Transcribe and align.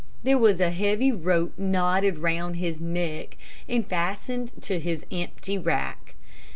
There 0.23 0.39
was 0.39 0.59
a 0.59 0.71
heavy 0.71 1.11
rope 1.11 1.53
knotted 1.59 2.17
round 2.17 2.55
his 2.55 2.79
neck, 2.81 3.37
and 3.69 3.85
fastened 3.85 4.51
to 4.63 4.79
his 4.79 5.05
empty 5.11 5.59
rack. 5.59 6.15